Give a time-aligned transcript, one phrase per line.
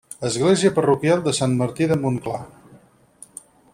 [0.27, 2.41] Església parroquial de Sant Martí de Montclar.